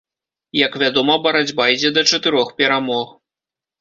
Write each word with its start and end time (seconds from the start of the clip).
Як 0.59 0.77
вядома, 0.83 1.17
барацьба 1.27 1.69
ідзе 1.73 1.93
да 1.99 2.05
чатырох 2.11 2.47
перамог. 2.63 3.07